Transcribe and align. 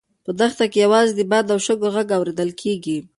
په 0.25 0.31
دښته 0.39 0.65
کې 0.71 0.79
یوازې 0.85 1.13
د 1.15 1.21
باد 1.31 1.45
او 1.53 1.59
شګو 1.65 1.87
غږ 1.95 2.09
اورېدل 2.17 2.49
کېږي. 2.61 2.97